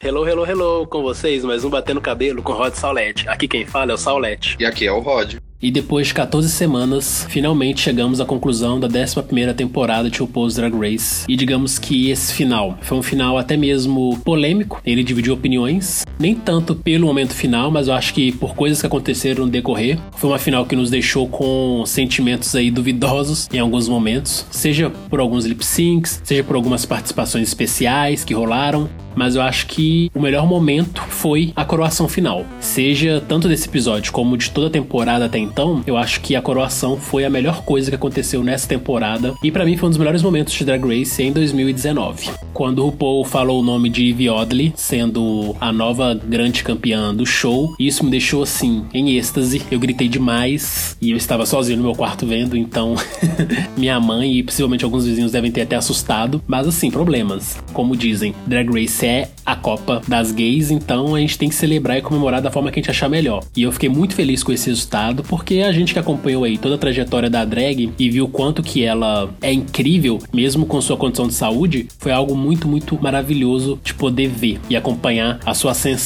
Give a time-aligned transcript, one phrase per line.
[0.00, 3.28] Hello, hello, hello, com vocês, mais um Batendo Cabelo com Rod Saulete.
[3.28, 4.56] Aqui quem fala é o Saulete.
[4.60, 5.38] E aqui é o Rod.
[5.60, 10.72] E depois de 14 semanas, finalmente chegamos à conclusão da 11 temporada de RuPaul's Drag
[10.72, 11.24] Race.
[11.28, 16.34] E digamos que esse final foi um final até mesmo polêmico, ele dividiu opiniões, nem
[16.34, 19.98] tanto pelo momento final, mas eu acho que por coisas que aconteceram no decorrer.
[20.16, 25.20] Foi uma final que nos deixou com sentimentos aí duvidosos em alguns momentos, seja por
[25.20, 28.88] alguns lip syncs, seja por algumas participações especiais que rolaram,
[29.18, 32.46] mas eu acho que o melhor momento foi a coroação final.
[32.60, 36.42] Seja tanto desse episódio como de toda a temporada até então, eu acho que a
[36.42, 39.98] coroação foi a melhor coisa que aconteceu nessa temporada e para mim foi um dos
[39.98, 42.30] melhores momentos de Drag Race em 2019.
[42.54, 47.26] Quando o RuPaul falou o nome de Eve Oddly, sendo a nova grande campeã do
[47.26, 49.62] show, isso me deixou assim, em êxtase.
[49.70, 52.94] Eu gritei demais e eu estava sozinho no meu quarto vendo, então
[53.76, 57.62] minha mãe e possivelmente alguns vizinhos devem ter até assustado, mas assim, problemas.
[57.72, 61.98] Como dizem, Drag Race é a Copa das Gays, então a gente tem que celebrar
[61.98, 63.42] e comemorar da forma que a gente achar melhor.
[63.56, 66.74] E eu fiquei muito feliz com esse resultado, porque a gente que acompanhou aí toda
[66.74, 71.26] a trajetória da drag e viu quanto que ela é incrível, mesmo com sua condição
[71.26, 75.97] de saúde, foi algo muito, muito maravilhoso de poder ver e acompanhar a sua ascensão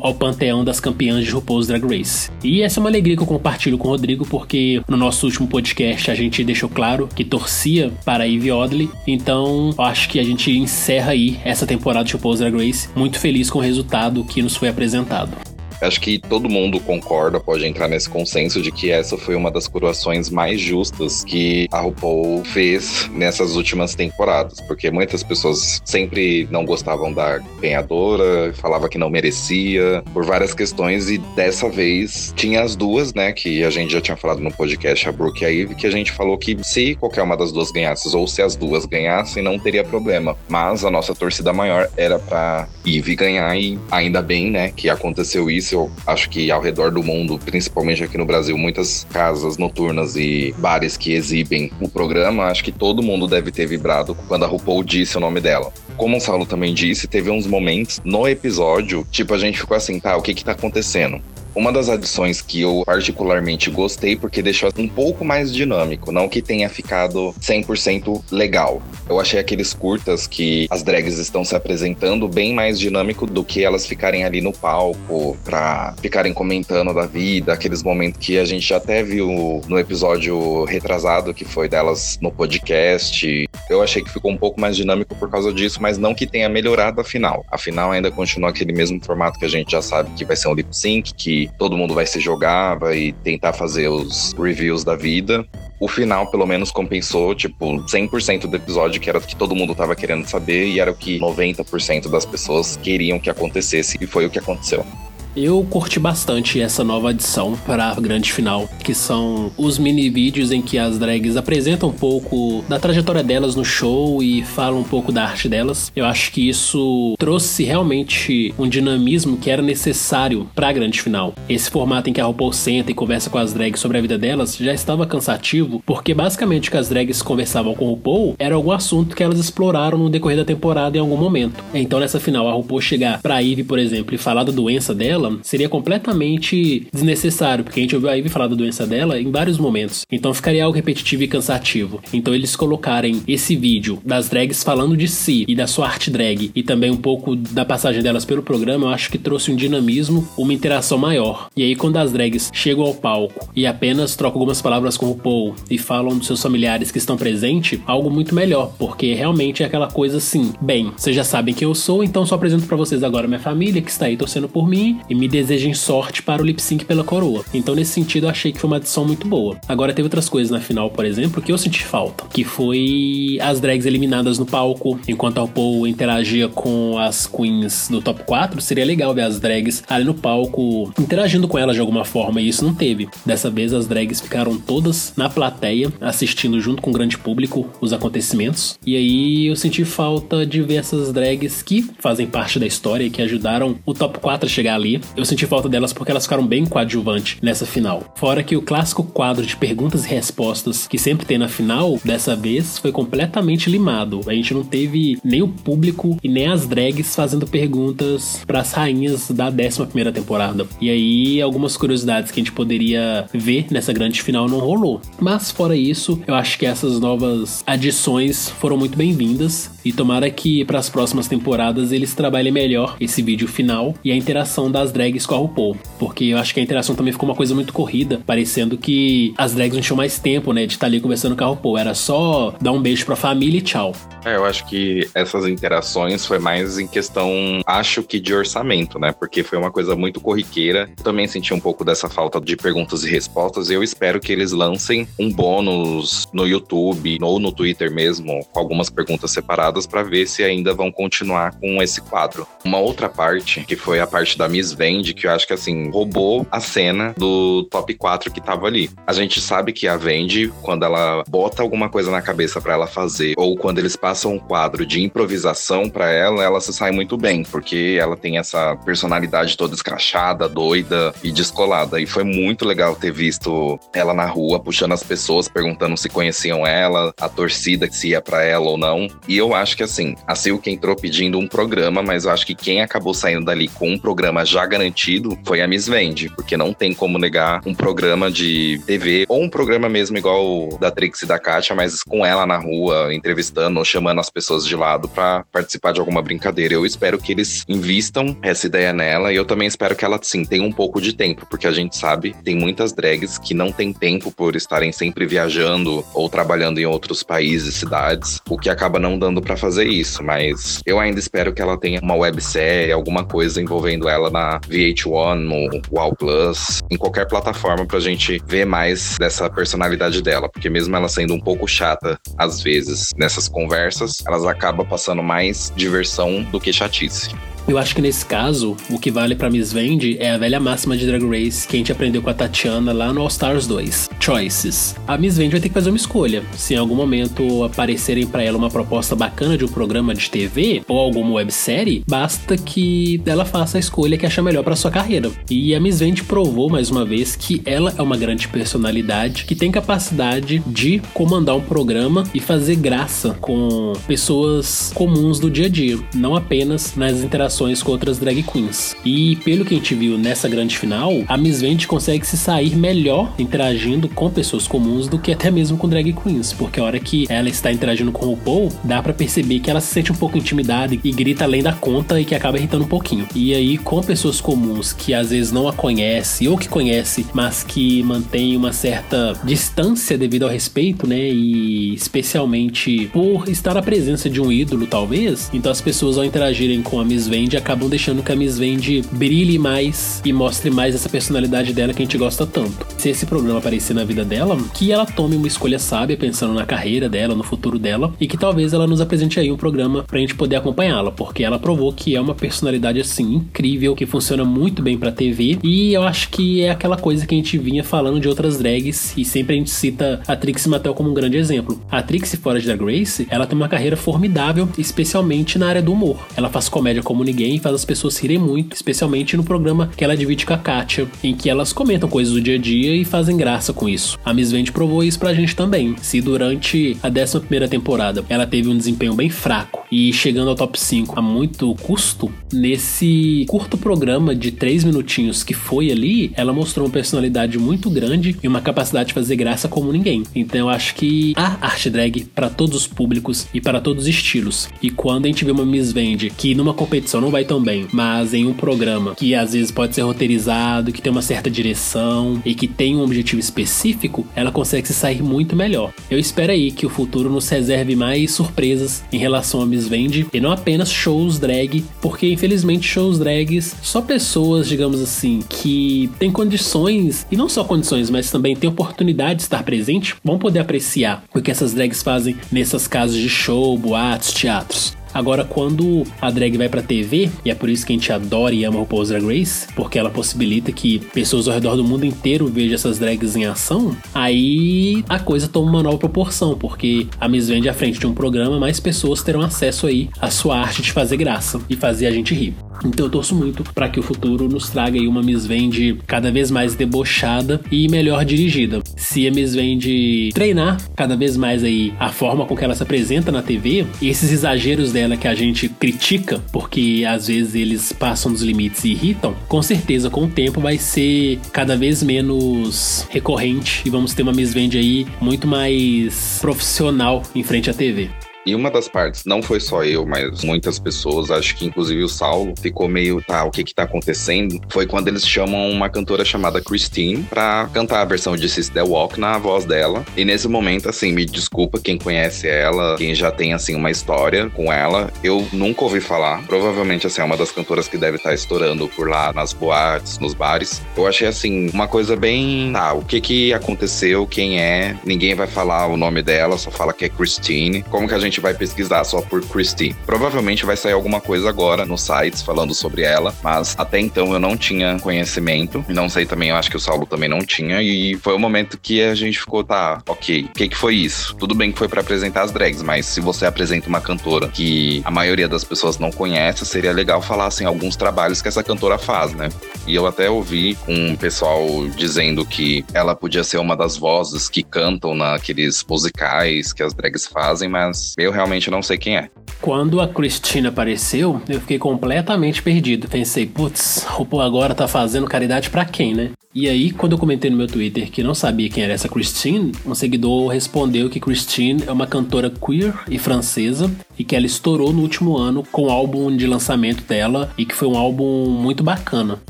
[0.00, 2.30] ao panteão das campeãs de RuPaul's Drag Race.
[2.42, 5.48] E essa é uma alegria que eu compartilho com o Rodrigo, porque no nosso último
[5.48, 10.24] podcast a gente deixou claro que torcia para a Eve Oddly, então acho que a
[10.24, 14.42] gente encerra aí essa temporada de RuPaul's Drag Race, muito feliz com o resultado que
[14.42, 15.51] nos foi apresentado.
[15.82, 19.66] Acho que todo mundo concorda, pode entrar nesse consenso de que essa foi uma das
[19.66, 26.64] coroações mais justas que a RuPaul fez nessas últimas temporadas, porque muitas pessoas sempre não
[26.64, 32.76] gostavam da ganhadora, falava que não merecia, por várias questões, e dessa vez tinha as
[32.76, 35.74] duas, né, que a gente já tinha falado no podcast, a Brooke e a Eve,
[35.74, 38.86] que a gente falou que se qualquer uma das duas ganhasse, ou se as duas
[38.86, 40.36] ganhassem, não teria problema.
[40.48, 45.50] Mas a nossa torcida maior era pra Eve ganhar, e ainda bem, né, que aconteceu
[45.50, 50.16] isso eu acho que ao redor do mundo, principalmente aqui no Brasil, muitas casas noturnas
[50.16, 54.48] e bares que exibem o programa, acho que todo mundo deve ter vibrado quando a
[54.48, 55.72] RuPaul disse o nome dela.
[55.96, 60.00] Como o Saulo também disse, teve uns momentos no episódio, tipo, a gente ficou assim,
[60.00, 61.20] tá, o que que tá acontecendo?
[61.54, 66.40] Uma das adições que eu particularmente gostei, porque deixou um pouco mais dinâmico, não que
[66.40, 68.80] tenha ficado 100% legal.
[69.08, 73.62] Eu achei aqueles curtas que as drags estão se apresentando bem mais dinâmico do que
[73.64, 78.72] elas ficarem ali no palco pra ficarem comentando da vida, aqueles momentos que a gente
[78.72, 83.48] até viu no episódio retrasado que foi delas no podcast.
[83.72, 86.48] Eu achei que ficou um pouco mais dinâmico por causa disso, mas não que tenha
[86.48, 87.44] melhorado a final.
[87.50, 90.48] A final ainda continua aquele mesmo formato que a gente já sabe que vai ser
[90.48, 94.94] um lip sync, que todo mundo vai se jogar, vai tentar fazer os reviews da
[94.94, 95.46] vida.
[95.80, 99.74] O final, pelo menos, compensou, tipo, 100% do episódio, que era o que todo mundo
[99.74, 104.26] tava querendo saber, e era o que 90% das pessoas queriam que acontecesse, e foi
[104.26, 104.86] o que aconteceu.
[105.34, 110.52] Eu curti bastante essa nova adição para a grande final, que são os mini vídeos
[110.52, 114.84] em que as drags apresentam um pouco da trajetória delas no show e falam um
[114.84, 115.90] pouco da arte delas.
[115.96, 121.34] Eu acho que isso trouxe realmente um dinamismo que era necessário para a grande final.
[121.48, 124.18] Esse formato em que a RuPaul senta e conversa com as drags sobre a vida
[124.18, 128.54] delas já estava cansativo, porque basicamente o que as drags conversavam com o RuPaul era
[128.54, 131.64] algum assunto que elas exploraram no decorrer da temporada em algum momento.
[131.72, 135.21] Então nessa final a RuPaul chegar pra Ivy, por exemplo, e falar da doença dela
[135.22, 139.30] dela seria completamente desnecessário, porque a gente ouviu a Ivy falar da doença dela em
[139.30, 140.04] vários momentos.
[140.10, 142.00] Então ficaria algo repetitivo e cansativo.
[142.12, 146.50] Então eles colocarem esse vídeo das drags falando de si e da sua arte drag
[146.54, 150.26] e também um pouco da passagem delas pelo programa, eu acho que trouxe um dinamismo,
[150.36, 151.48] uma interação maior.
[151.56, 155.14] E aí quando as drags chegam ao palco e apenas trocam algumas palavras com o
[155.14, 159.66] Paul e falam dos seus familiares que estão presentes, algo muito melhor, porque realmente é
[159.66, 163.02] aquela coisa assim, bem, vocês já sabem quem eu sou, então só apresento para vocês
[163.02, 166.44] agora minha família que está aí torcendo por mim e me desejem sorte para o
[166.44, 167.44] lip sync pela coroa.
[167.52, 169.58] Então, nesse sentido, eu achei que foi uma adição muito boa.
[169.68, 173.60] Agora, teve outras coisas na final, por exemplo, que eu senti falta, que foi as
[173.60, 178.86] drags eliminadas no palco, enquanto a RuPaul interagia com as queens do top 4, seria
[178.86, 182.64] legal ver as drags ali no palco interagindo com elas de alguma forma, e isso
[182.64, 183.06] não teve.
[183.26, 187.92] Dessa vez, as drags ficaram todas na plateia, assistindo junto com o grande público os
[187.92, 193.04] acontecimentos, e aí eu senti falta de ver essas drags que fazem parte da história
[193.04, 196.24] e que ajudaram o top 4 a chegar ali, eu senti falta delas porque elas
[196.24, 198.04] ficaram bem coadjuvantes nessa final.
[198.14, 202.36] Fora que o clássico quadro de perguntas e respostas que sempre tem na final, dessa
[202.36, 204.20] vez foi completamente limado.
[204.26, 208.72] A gente não teve nem o público e nem as drags fazendo perguntas para as
[208.72, 210.66] rainhas da 11 primeira temporada.
[210.80, 215.00] E aí, algumas curiosidades que a gente poderia ver nessa grande final não rolou.
[215.20, 220.64] Mas fora isso, eu acho que essas novas adições foram muito bem-vindas E tomara que
[220.64, 225.26] para as próximas temporadas eles trabalhem melhor esse vídeo final e a interação das drags
[225.26, 225.76] com a RuPaul.
[225.98, 229.54] Porque eu acho que a interação também ficou uma coisa muito corrida, parecendo que as
[229.54, 231.78] drags não tinham mais tempo, né, de estar tá ali conversando com a RuPaul.
[231.78, 233.92] Era só dar um beijo pra família e tchau.
[234.24, 239.12] É, eu acho que essas interações foi mais em questão, acho que de orçamento, né?
[239.12, 240.88] Porque foi uma coisa muito corriqueira.
[241.02, 243.68] Também senti um pouco dessa falta de perguntas e respostas.
[243.68, 248.60] E eu espero que eles lancem um bônus no YouTube ou no Twitter mesmo, com
[248.60, 252.46] algumas perguntas separadas, para ver se ainda vão continuar com esse quadro.
[252.64, 255.90] Uma outra parte, que foi a parte da Miss Vende, que eu acho que assim,
[255.90, 258.90] roubou a cena do top 4 que tava ali.
[259.06, 262.86] A gente sabe que a Vende, quando ela bota alguma coisa na cabeça para ela
[262.86, 267.16] fazer, ou quando eles passam um quadro de improvisação para ela, ela se sai muito
[267.16, 272.00] bem, porque ela tem essa personalidade toda escrachada, doida e descolada.
[272.00, 276.66] E foi muito legal ter visto ela na rua, puxando as pessoas, perguntando se conheciam
[276.66, 279.06] ela, a torcida se ia para ela ou não.
[279.28, 282.54] E eu acho que assim, a Silk entrou pedindo um programa, mas eu acho que
[282.54, 286.72] quem acabou saindo dali com um programa já garantido foi a Miss Vende, porque não
[286.72, 291.26] tem como negar um programa de TV ou um programa mesmo igual da Trix e
[291.26, 295.44] da Katia, mas com ela na rua, entrevistando ou chamando as pessoas de lado para
[295.52, 296.74] participar de alguma brincadeira.
[296.74, 300.44] Eu espero que eles invistam essa ideia nela e eu também espero que ela, sim,
[300.44, 303.92] tenha um pouco de tempo, porque a gente sabe, tem muitas drags que não têm
[303.92, 309.18] tempo por estarem sempre viajando ou trabalhando em outros países, cidades, o que acaba não
[309.18, 310.22] dando para fazer isso.
[310.22, 315.34] Mas eu ainda espero que ela tenha uma websérie, alguma coisa envolvendo ela na VH1,
[315.34, 320.94] no Wow Plus, em qualquer plataforma pra gente ver mais dessa personalidade dela, porque mesmo
[320.96, 326.60] ela sendo um pouco chata às vezes nessas conversas, elas acabam passando mais diversão do
[326.60, 327.30] que chatice.
[327.68, 330.96] Eu acho que nesse caso, o que vale para Miss Vende é a velha máxima
[330.96, 334.10] de Drag Race que a gente aprendeu com a Tatiana lá no All Stars 2.
[334.18, 334.96] Choices.
[335.06, 336.42] A Miss Vende vai ter que fazer uma escolha.
[336.56, 340.82] Se em algum momento aparecerem para ela uma proposta bacana de um programa de TV
[340.88, 345.30] ou alguma websérie, basta que ela faça a escolha que acha melhor para sua carreira.
[345.48, 349.54] E a Miss Vende provou mais uma vez que ela é uma grande personalidade que
[349.54, 355.68] tem capacidade de comandar um programa e fazer graça com pessoas comuns do dia a
[355.68, 357.51] dia, não apenas nas interações
[357.82, 358.94] com outras drag queens.
[359.04, 362.74] E pelo que a gente viu nessa grande final, a Miss Vente consegue se sair
[362.76, 366.98] melhor interagindo com pessoas comuns do que até mesmo com drag queens, porque a hora
[366.98, 370.14] que ela está interagindo com o Paul, dá para perceber que ela se sente um
[370.14, 373.26] pouco intimidada e grita além da conta e que acaba irritando um pouquinho.
[373.34, 377.62] E aí, com pessoas comuns que às vezes não a conhece ou que conhece, mas
[377.62, 381.28] que mantém uma certa distância devido ao respeito, né?
[381.28, 385.50] E especialmente por estar na presença de um ídolo, talvez.
[385.52, 388.56] Então as pessoas ao interagirem com a Miss Vente Vende acabam deixando que a Miss
[388.56, 392.86] Vende brilhe mais e mostre mais essa personalidade dela que a gente gosta tanto.
[392.96, 396.64] Se esse programa aparecer na vida dela, que ela tome uma escolha sábia pensando na
[396.64, 400.20] carreira dela, no futuro dela e que talvez ela nos apresente aí um programa pra
[400.20, 404.80] gente poder acompanhá-la, porque ela provou que é uma personalidade assim incrível, que funciona muito
[404.80, 408.20] bem pra TV e eu acho que é aquela coisa que a gente vinha falando
[408.20, 411.82] de outras drags e sempre a gente cita a Trixie Mattel como um grande exemplo.
[411.90, 415.92] A Trixie fora de Drag Race, ela tem uma carreira formidável, especialmente na área do
[415.92, 416.24] humor.
[416.36, 420.16] Ela faz comédia como ninguém faz as pessoas rirem muito, especialmente no programa que ela
[420.16, 423.36] divide com a Katia, em que elas comentam coisas do dia a dia e fazem
[423.36, 424.18] graça com isso.
[424.22, 425.96] A Miss Vente provou isso pra gente também.
[426.02, 430.54] Se durante a 11 primeira temporada ela teve um desempenho bem fraco e chegando ao
[430.54, 436.52] top 5 a muito custo, nesse curto programa de 3 minutinhos que foi ali, ela
[436.52, 440.22] mostrou uma personalidade muito grande e uma capacidade de fazer graça como ninguém.
[440.34, 444.08] Então eu acho que há arte drag para todos os públicos e para todos os
[444.08, 444.68] estilos.
[444.82, 447.86] E quando a gente vê uma Miss Vende que numa competição não vai tão bem,
[447.92, 452.42] mas em um programa que às vezes pode ser roteirizado, que tem uma certa direção
[452.44, 455.92] e que tem um objetivo específico, ela consegue se sair muito melhor.
[456.10, 460.26] Eu espero aí que o futuro nos reserve mais surpresas em relação a Miss Vende
[460.32, 466.32] e não apenas shows drag, porque infelizmente shows drags só pessoas, digamos assim, que têm
[466.32, 471.22] condições e não só condições, mas também têm oportunidade de estar presente, vão poder apreciar
[471.32, 475.01] o que essas drags fazem nessas casas de show, boates, teatros.
[475.14, 478.54] Agora, quando a drag vai pra TV, e é por isso que a gente adora
[478.54, 482.04] e ama o RuPaul's Drag Race, porque ela possibilita que pessoas ao redor do mundo
[482.04, 487.28] inteiro vejam essas drags em ação, aí a coisa toma uma nova proporção, porque a
[487.28, 490.82] Miss Vende à frente de um programa, mais pessoas terão acesso aí à sua arte
[490.82, 492.54] de fazer graça e fazer a gente rir.
[492.84, 496.30] Então eu torço muito para que o futuro nos traga aí uma Miss Vende cada
[496.30, 498.80] vez mais debochada e melhor dirigida.
[498.96, 502.82] Se a Miss Vende treinar cada vez mais aí a forma com que ela se
[502.82, 508.32] apresenta na TV, esses exageros dela que a gente critica, porque às vezes eles passam
[508.32, 513.82] dos limites e irritam, com certeza com o tempo vai ser cada vez menos recorrente
[513.84, 518.10] e vamos ter uma Miss Vende aí muito mais profissional em frente à TV.
[518.44, 522.08] E uma das partes, não foi só eu, mas muitas pessoas, acho que inclusive o
[522.08, 524.60] Saulo, ficou meio, tá, o que que tá acontecendo?
[524.68, 529.18] Foi quando eles chamam uma cantora chamada Christine pra cantar a versão de Sister Walk
[529.18, 530.04] na voz dela.
[530.16, 534.50] E nesse momento, assim, me desculpa quem conhece ela, quem já tem, assim, uma história
[534.50, 535.12] com ela.
[535.22, 536.42] Eu nunca ouvi falar.
[536.46, 540.34] Provavelmente, assim, é uma das cantoras que deve estar estourando por lá nas boates, nos
[540.34, 540.82] bares.
[540.96, 542.72] Eu achei, assim, uma coisa bem.
[542.72, 546.92] Tá, o que que aconteceu, quem é, ninguém vai falar o nome dela, só fala
[546.92, 547.82] que é Christine.
[547.84, 549.94] Como que a gente vai pesquisar só por Christine?
[550.06, 554.38] Provavelmente vai sair alguma coisa agora nos sites falando sobre ela, mas até então eu
[554.38, 555.84] não tinha conhecimento.
[555.88, 557.82] Não sei também, eu acho que o Saulo também não tinha.
[557.82, 561.34] E foi o momento que a gente ficou, tá, ok, o que que foi isso?
[561.36, 565.02] Tudo bem que foi para apresentar as drags, mas se você apresenta uma cantora que
[565.04, 568.98] a maioria das pessoas não conhece, seria legal falar, assim, alguns trabalhos que essa cantora
[568.98, 569.48] faz, né?
[569.86, 574.62] E eu até ouvi um pessoal dizendo que ela podia ser uma das vozes que
[574.62, 579.28] cantam naqueles musicais que as drags fazem, mas eu realmente não sei quem é.
[579.60, 583.08] Quando a Cristina apareceu, eu fiquei completamente perdido.
[583.08, 586.30] Pensei, putz, o agora tá fazendo caridade para quem, né?
[586.54, 589.72] E aí, quando eu comentei no meu Twitter que não sabia quem era essa Christine,
[589.86, 593.90] um seguidor respondeu que Christine é uma cantora queer e francesa
[594.22, 597.74] e que ela estourou no último ano com o álbum de lançamento dela e que
[597.74, 599.40] foi um álbum muito bacana.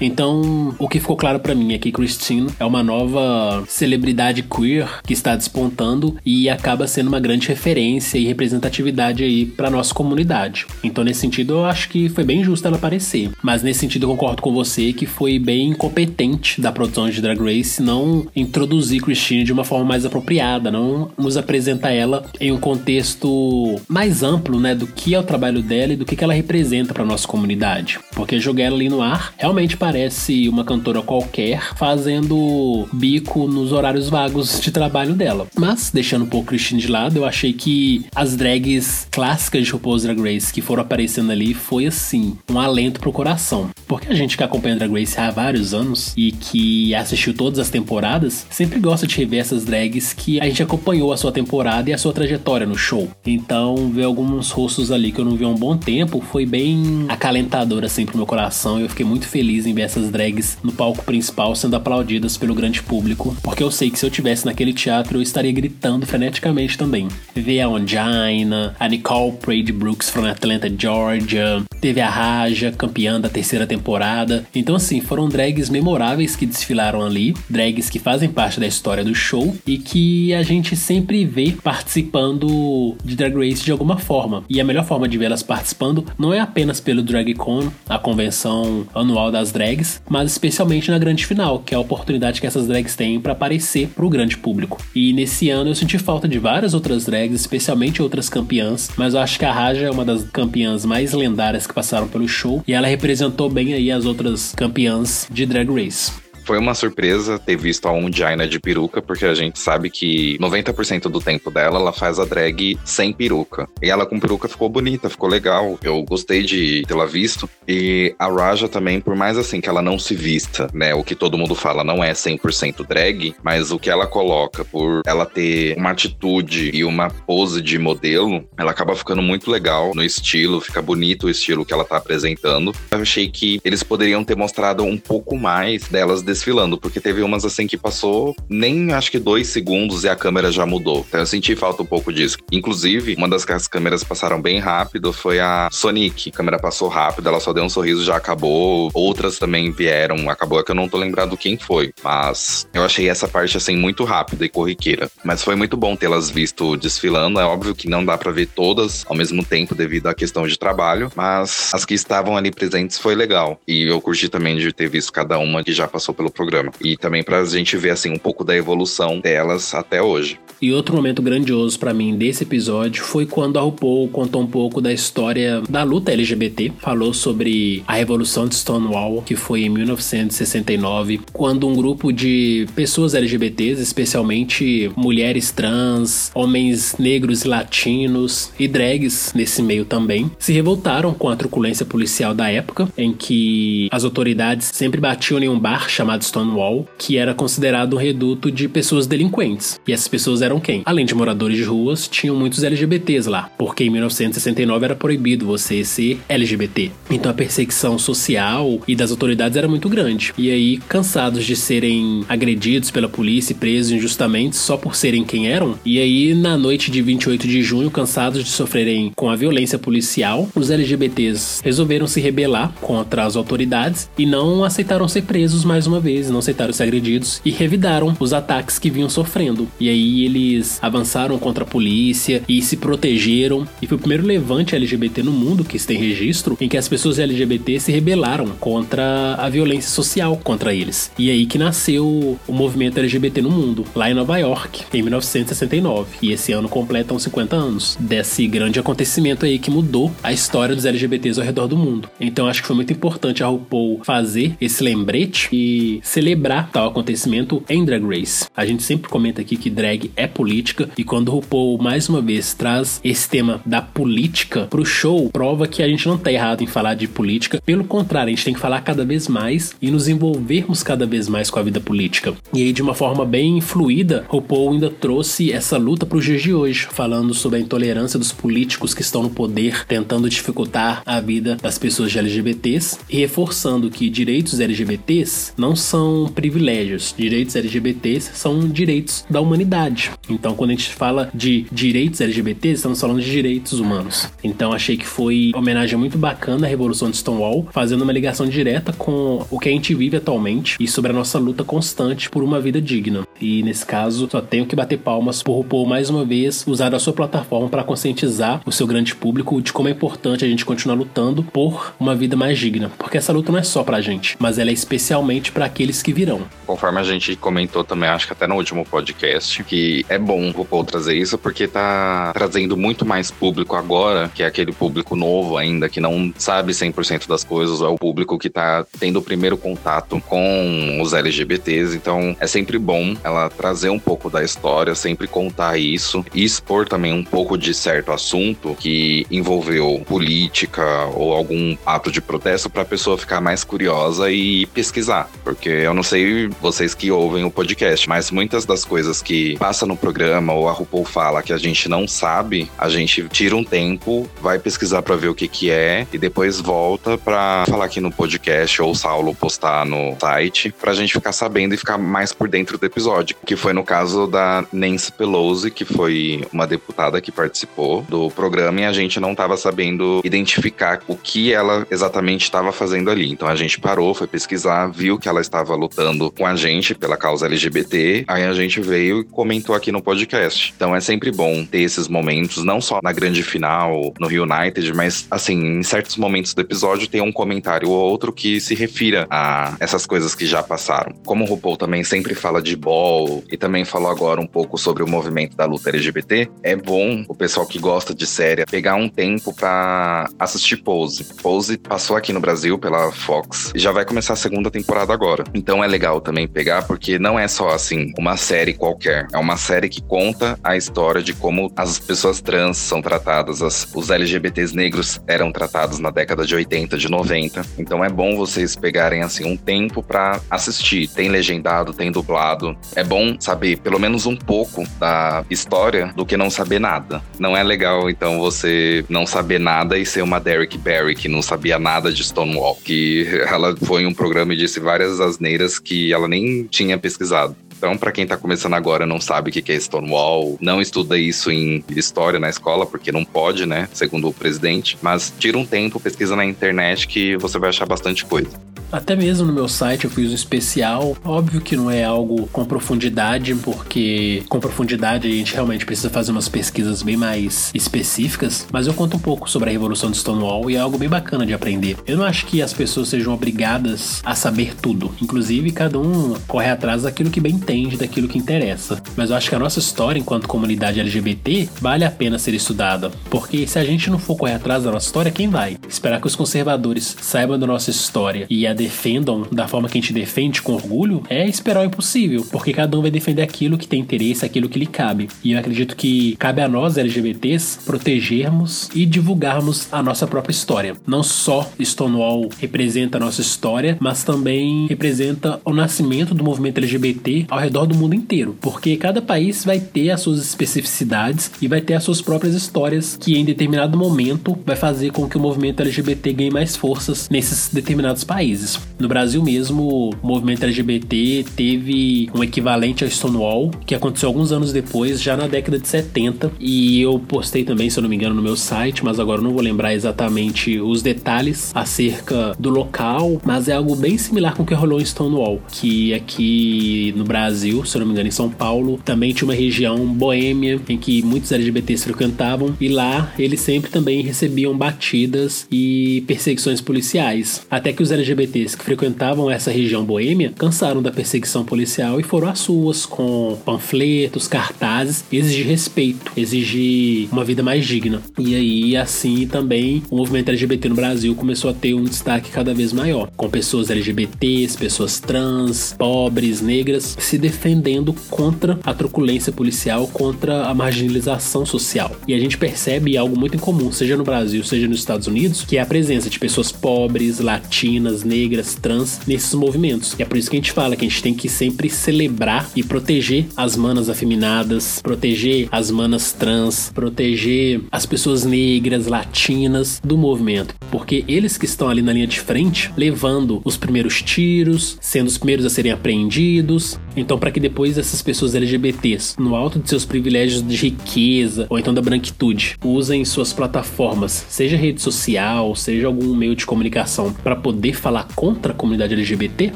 [0.00, 4.88] Então, o que ficou claro para mim é que Christine é uma nova celebridade queer
[5.04, 10.66] que está despontando e acaba sendo uma grande referência e representatividade aí para nossa comunidade.
[10.82, 13.30] Então, nesse sentido, eu acho que foi bem justo ela aparecer.
[13.40, 17.38] Mas nesse sentido, eu concordo com você que foi bem incompetente da produção de Drag
[17.38, 22.58] Race não introduzir Christine de uma forma mais apropriada, não nos apresentar ela em um
[22.58, 26.94] contexto mais amplo, né, do que é o trabalho dela e do que ela representa
[26.94, 27.98] para nossa comunidade.
[28.14, 34.08] Porque jogar ela ali no ar realmente parece uma cantora qualquer fazendo bico nos horários
[34.08, 35.46] vagos de trabalho dela.
[35.56, 40.02] Mas deixando um pouco Christine de lado, eu achei que as drags clássicas de RuPaul's
[40.02, 43.70] Drag Race que foram aparecendo ali foi assim, um alento pro coração.
[43.86, 47.70] Porque a gente que acompanha Drag Race há vários anos e que assistiu todas as
[47.70, 51.92] temporadas, sempre gosta de rever essas drags que a gente acompanhou a sua temporada e
[51.92, 53.08] a sua trajetória no show.
[53.24, 54.04] Então, ver
[54.36, 58.04] alguns rostos ali que eu não vi há um bom tempo foi bem acalentador assim
[58.04, 58.78] pro meu coração.
[58.78, 62.82] Eu fiquei muito feliz em ver essas drags no palco principal sendo aplaudidas pelo grande
[62.82, 67.08] público, porque eu sei que se eu tivesse naquele teatro eu estaria gritando freneticamente também.
[67.34, 73.28] Ver a Ongina, a Nicole Prade Brooks from Atlanta, Georgia, teve a Raja, campeã da
[73.28, 74.44] terceira temporada.
[74.54, 79.14] Então, assim, foram drags memoráveis que desfilaram ali, drags que fazem parte da história do
[79.14, 84.25] show e que a gente sempre vê participando de Drag Race de alguma forma.
[84.48, 89.30] E a melhor forma de vê-las participando não é apenas pelo DragCon, a convenção anual
[89.30, 93.20] das drags, mas especialmente na grande final, que é a oportunidade que essas drags têm
[93.20, 94.80] para aparecer para o grande público.
[94.94, 99.20] E nesse ano eu senti falta de várias outras drags, especialmente outras campeãs, mas eu
[99.20, 102.72] acho que a Raja é uma das campeãs mais lendárias que passaram pelo show e
[102.72, 106.25] ela representou bem aí as outras campeãs de Drag Race.
[106.46, 111.08] Foi uma surpresa ter visto a Undina de peruca, porque a gente sabe que 90%
[111.08, 113.68] do tempo dela ela faz a drag sem peruca.
[113.82, 115.76] E ela com peruca ficou bonita, ficou legal.
[115.82, 117.50] Eu gostei de tê-la visto.
[117.66, 120.94] E a Raja também, por mais assim que ela não se vista, né?
[120.94, 125.02] O que todo mundo fala não é 100% drag, mas o que ela coloca por
[125.04, 130.04] ela ter uma atitude e uma pose de modelo, ela acaba ficando muito legal no
[130.04, 132.72] estilo, fica bonito o estilo que ela tá apresentando.
[132.92, 137.44] Eu achei que eles poderiam ter mostrado um pouco mais delas desfilando, porque teve umas
[137.44, 141.04] assim que passou nem acho que dois segundos e a câmera já mudou.
[141.08, 142.36] Então eu senti falta um pouco disso.
[142.52, 146.30] Inclusive, uma das que as câmeras passaram bem rápido foi a Sonic.
[146.30, 148.90] A câmera passou rápido, ela só deu um sorriso já acabou.
[148.92, 151.92] Outras também vieram, acabou que eu não tô lembrando quem foi.
[152.02, 155.10] Mas eu achei essa parte assim muito rápida e corriqueira.
[155.24, 157.40] Mas foi muito bom tê-las visto desfilando.
[157.40, 160.58] É óbvio que não dá para ver todas ao mesmo tempo devido à questão de
[160.58, 163.60] trabalho, mas as que estavam ali presentes foi legal.
[163.66, 166.72] E eu curti também de ter visto cada uma que já passou pelo pelo programa.
[166.80, 170.38] E também pra gente ver, assim, um pouco da evolução delas até hoje.
[170.60, 174.80] E outro momento grandioso para mim desse episódio foi quando a RuPaul contou um pouco
[174.80, 181.20] da história da luta LGBT, falou sobre a revolução de Stonewall, que foi em 1969,
[181.32, 189.32] quando um grupo de pessoas LGBTs, especialmente mulheres trans, homens negros e latinos e drags
[189.34, 194.70] nesse meio também, se revoltaram com a truculência policial da época, em que as autoridades
[194.72, 199.06] sempre batiam em um bar chamado chamado Stonewall, que era considerado um reduto de pessoas
[199.06, 199.80] delinquentes.
[199.86, 200.82] E essas pessoas eram quem?
[200.84, 205.84] Além de moradores de ruas, tinham muitos LGBTs lá, porque em 1969 era proibido você
[205.84, 206.90] ser LGBT.
[207.10, 210.32] Então a perseguição social e das autoridades era muito grande.
[210.36, 215.48] E aí, cansados de serem agredidos pela polícia e presos injustamente só por serem quem
[215.48, 219.78] eram, e aí na noite de 28 de junho, cansados de sofrerem com a violência
[219.78, 225.86] policial, os LGBTs resolveram se rebelar contra as autoridades e não aceitaram ser presos mais
[225.86, 229.68] uma vez, não aceitaram ser agredidos e revidaram os ataques que vinham sofrendo.
[229.78, 233.66] E aí eles avançaram contra a polícia e se protegeram.
[233.80, 236.88] E foi o primeiro levante LGBT no mundo que se tem registro em que as
[236.88, 241.10] pessoas LGBT se rebelaram contra a violência social contra eles.
[241.18, 246.16] E aí que nasceu o movimento LGBT no mundo, lá em Nova York, em 1969.
[246.22, 250.84] E esse ano completam 50 anos desse grande acontecimento aí que mudou a história dos
[250.84, 252.08] LGBTs ao redor do mundo.
[252.20, 257.62] Então acho que foi muito importante a RuPaul fazer esse lembrete e celebrar tal acontecimento
[257.68, 258.46] em Drag Race.
[258.56, 262.20] A gente sempre comenta aqui que drag é política e quando o RuPaul mais uma
[262.20, 266.62] vez traz esse tema da política pro show, prova que a gente não tá errado
[266.62, 267.60] em falar de política.
[267.64, 271.28] Pelo contrário, a gente tem que falar cada vez mais e nos envolvermos cada vez
[271.28, 272.34] mais com a vida política.
[272.52, 276.42] E aí, de uma forma bem fluida, RuPaul ainda trouxe essa luta para os dias
[276.42, 281.20] de hoje, falando sobre a intolerância dos políticos que estão no poder, tentando dificultar a
[281.20, 288.68] vida das pessoas LGBTs e reforçando que direitos LGBTs não são privilégios, direitos LGBTs são
[288.68, 290.10] direitos da humanidade.
[290.28, 294.28] Então, quando a gente fala de direitos LGBTs, estamos falando de direitos humanos.
[294.42, 298.46] Então, achei que foi uma homenagem muito bacana à Revolução de Stonewall, fazendo uma ligação
[298.48, 302.42] direta com o que a gente vive atualmente e sobre a nossa luta constante por
[302.42, 303.26] uma vida digna.
[303.40, 306.98] E nesse caso, só tenho que bater palmas por RuPaul mais uma vez usar a
[306.98, 310.96] sua plataforma para conscientizar o seu grande público de como é importante a gente continuar
[310.96, 312.90] lutando por uma vida mais digna.
[312.98, 316.12] Porque essa luta não é só pra gente, mas ela é especialmente para aqueles que
[316.12, 316.42] virão.
[316.66, 320.50] Conforme a gente comentou também, acho que até no último podcast, que é bom o
[320.50, 325.56] RuPaul trazer isso porque tá trazendo muito mais público agora, que é aquele público novo
[325.56, 329.56] ainda, que não sabe 100% das coisas, é o público que tá tendo o primeiro
[329.56, 331.96] contato com os LGBTs.
[331.96, 336.88] Então é sempre bom ela trazer um pouco da história, sempre contar isso e expor
[336.88, 342.82] também um pouco de certo assunto que envolveu política ou algum ato de protesto para
[342.82, 345.28] a pessoa ficar mais curiosa e pesquisar.
[345.44, 349.86] Porque eu não sei vocês que ouvem o podcast, mas muitas das coisas que passa
[349.86, 353.64] no programa ou a RuPaul fala que a gente não sabe, a gente tira um
[353.64, 358.00] tempo, vai pesquisar para ver o que que é e depois volta para falar aqui
[358.00, 362.32] no podcast ou o Saulo postar no site pra gente ficar sabendo e ficar mais
[362.32, 367.20] por dentro do episódio, que foi no caso da Nancy Pelosi, que foi uma deputada
[367.20, 372.42] que participou do programa e a gente não estava sabendo identificar o que ela exatamente
[372.42, 373.30] estava fazendo ali.
[373.30, 377.16] Então a gente parou, foi pesquisar, viu que ela estava lutando com a gente pela
[377.16, 380.72] causa LGBT, aí a gente veio e comentou aqui no podcast.
[380.76, 384.92] Então é sempre bom ter esses momentos, não só na grande final, no Rio United,
[384.94, 389.26] mas assim, em certos momentos do episódio tem um comentário ou outro que se refira
[389.30, 391.14] a essas coisas que já passaram.
[391.24, 395.02] Como o RuPaul também sempre fala de ball e também falou agora um pouco sobre
[395.02, 399.08] o movimento da luta LGBT, é bom o pessoal que gosta de série pegar um
[399.08, 401.24] tempo para assistir Pose.
[401.42, 405.35] Pose passou aqui no Brasil pela Fox e já vai começar a segunda temporada agora.
[405.54, 409.56] Então é legal também pegar porque não é só assim uma série qualquer, é uma
[409.56, 414.74] série que conta a história de como as pessoas trans são tratadas, as, os LGBTs
[414.74, 417.62] negros eram tratados na década de 80, de 90.
[417.78, 421.08] Então é bom vocês pegarem assim um tempo para assistir.
[421.08, 422.76] Tem legendado, tem dublado.
[422.94, 427.22] É bom saber pelo menos um pouco da história do que não saber nada.
[427.38, 431.42] Não é legal então você não saber nada e ser uma Derek Barry que não
[431.42, 436.12] sabia nada de Stonewall, que ela foi em um programa e disse várias asneiras que
[436.12, 437.56] ela nem tinha pesquisado.
[437.76, 441.50] Então, para quem está começando agora não sabe o que é Stonewall, não estuda isso
[441.50, 443.88] em história na escola, porque não pode, né?
[443.92, 444.96] Segundo o presidente.
[445.02, 448.50] Mas tira um tempo, pesquisa na internet que você vai achar bastante coisa.
[448.90, 451.16] Até mesmo no meu site eu fiz um especial.
[451.24, 456.30] Óbvio que não é algo com profundidade, porque com profundidade a gente realmente precisa fazer
[456.30, 458.66] umas pesquisas bem mais específicas.
[458.72, 461.44] Mas eu conto um pouco sobre a Revolução de Stonewall e é algo bem bacana
[461.44, 461.96] de aprender.
[462.06, 465.14] Eu não acho que as pessoas sejam obrigadas a saber tudo.
[465.20, 469.02] Inclusive, cada um corre atrás daquilo que bem entende, daquilo que interessa.
[469.16, 473.10] Mas eu acho que a nossa história enquanto comunidade LGBT vale a pena ser estudada.
[473.30, 475.76] Porque se a gente não for correr atrás da nossa história, quem vai?
[475.88, 480.00] Esperar que os conservadores saibam da nossa história e a defendam da forma que a
[480.00, 483.86] gente defende com orgulho, é esperar o impossível, porque cada um vai defender aquilo que
[483.86, 485.28] tem interesse, aquilo que lhe cabe.
[485.44, 490.96] E eu acredito que cabe a nós, LGBTs, protegermos e divulgarmos a nossa própria história.
[491.06, 497.46] Não só Stonewall representa a nossa história, mas também representa o nascimento do movimento LGBT
[497.56, 501.80] ao redor do mundo inteiro, porque cada país vai ter as suas especificidades e vai
[501.80, 505.80] ter as suas próprias histórias que em determinado momento vai fazer com que o movimento
[505.80, 508.78] LGBT ganhe mais forças nesses determinados países.
[508.98, 514.72] No Brasil mesmo, o movimento LGBT teve um equivalente ao Stonewall, que aconteceu alguns anos
[514.72, 518.34] depois, já na década de 70, e eu postei também, se eu não me engano,
[518.34, 523.68] no meu site, mas agora não vou lembrar exatamente os detalhes acerca do local, mas
[523.68, 527.96] é algo bem similar com o que rolou em Stonewall, que aqui no Brasil, se
[527.96, 531.52] eu não me engano, em São Paulo, também tinha uma região boêmia em que muitos
[531.52, 537.66] LGBTs frequentavam, e lá eles sempre também recebiam batidas e perseguições policiais.
[537.70, 542.48] Até que os LGBTs que frequentavam essa região boêmia cansaram da perseguição policial e foram
[542.48, 548.22] às ruas com panfletos, cartazes, exigir respeito, exigir uma vida mais digna.
[548.38, 552.74] E aí, assim também, o movimento LGBT no Brasil começou a ter um destaque cada
[552.74, 560.06] vez maior, com pessoas LGBTs, pessoas trans, pobres, negras, se defendendo contra a truculência policial,
[560.08, 562.14] contra a marginalização social.
[562.26, 565.76] E a gente percebe algo muito incomum, seja no Brasil, seja nos Estados Unidos, que
[565.76, 570.14] é a presença de pessoas pobres, latinas, negras, trans nesses movimentos.
[570.18, 572.70] E é por isso que a gente fala que a gente tem que sempre celebrar
[572.74, 580.16] e proteger as manas afeminadas, proteger as manas trans, proteger as pessoas negras, latinas do
[580.16, 585.28] movimento, porque eles que estão ali na linha de frente, levando os primeiros tiros, sendo
[585.28, 586.98] os primeiros a serem apreendidos.
[587.26, 591.76] Então, para que depois essas pessoas LGBTs, no alto de seus privilégios de riqueza ou
[591.76, 597.56] então da branquitude, usem suas plataformas, seja rede social, seja algum meio de comunicação, para
[597.56, 599.72] poder falar contra a comunidade LGBT,